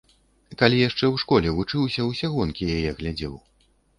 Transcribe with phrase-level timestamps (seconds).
[0.61, 3.37] Калі яшчэ ў школе вучыўся, усе гонкі яе глядзеў.